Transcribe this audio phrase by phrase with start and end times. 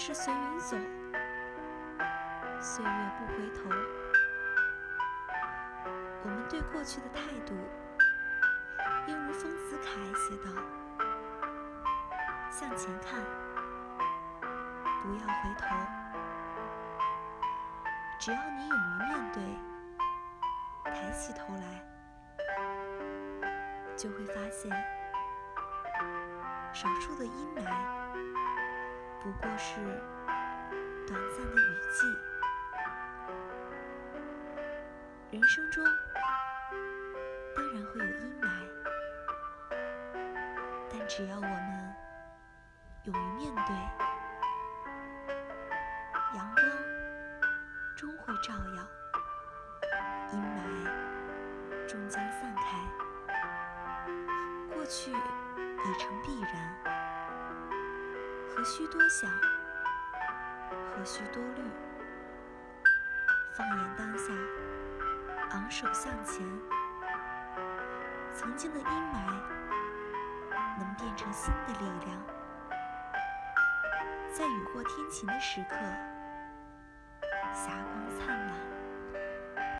[0.00, 0.78] 事随云走，
[2.58, 3.68] 岁月不回头。
[6.22, 7.54] 我们对过去的态度，
[9.06, 10.50] 应如丰子恺写道
[12.50, 13.20] ：“向前看，
[15.02, 15.66] 不要回头。
[18.18, 19.42] 只要你勇于面对，
[20.90, 21.62] 抬起头来，
[23.94, 24.72] 就会发现，
[26.72, 27.60] 少数的阴霾，
[29.22, 29.74] 不过是
[31.06, 31.98] 短暂的雨季。
[35.30, 35.84] 人生中，
[37.54, 38.46] 当然会有阴霾，
[40.90, 41.94] 但只要我们
[43.04, 43.74] 勇于面对，
[46.34, 46.64] 阳光
[47.96, 48.82] 终会照耀，
[50.32, 52.60] 阴霾终将散开。
[54.74, 56.52] 过去已成必然，
[58.60, 59.30] 何须多想，
[60.94, 61.62] 何须多虑？
[63.54, 64.34] 放眼当下。
[65.52, 66.46] 昂首向前，
[68.34, 69.32] 曾经的阴霾
[70.78, 72.22] 能变成新的力量，
[74.30, 75.76] 在雨过天晴的时刻，
[77.54, 77.89] 霞光。